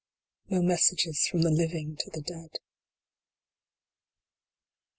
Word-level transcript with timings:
No 0.49 0.63
messages 0.63 1.27
from 1.27 1.43
the 1.43 1.51
living 1.51 1.95
to 1.97 2.09
the 2.09 2.21
dead. 2.23 2.57